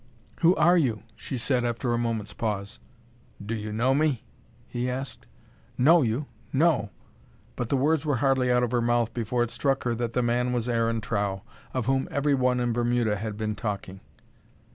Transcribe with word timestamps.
"Who 0.39 0.55
are 0.55 0.79
you?" 0.79 1.03
she 1.15 1.37
said, 1.37 1.63
after 1.63 1.93
a 1.93 1.97
moment's 1.99 2.33
pause. 2.33 2.79
"Do 3.39 3.53
you 3.53 3.71
know 3.71 3.93
me?" 3.93 4.23
he 4.67 4.89
asked. 4.89 5.27
"Know 5.77 6.01
you! 6.01 6.25
No." 6.51 6.89
But 7.55 7.69
the 7.69 7.77
words 7.77 8.03
were 8.03 8.15
hardly 8.15 8.51
out 8.51 8.63
of 8.63 8.71
her 8.71 8.81
mouth 8.81 9.13
before 9.13 9.43
it 9.43 9.51
struck 9.51 9.83
her 9.83 9.93
that 9.93 10.13
the 10.13 10.23
man 10.23 10.53
was 10.53 10.67
Aaron 10.67 11.01
Trow, 11.01 11.43
of 11.71 11.85
whom 11.85 12.07
every 12.09 12.33
one 12.33 12.59
in 12.59 12.73
Bermuda 12.73 13.15
had 13.17 13.37
been 13.37 13.53
talking. 13.53 13.99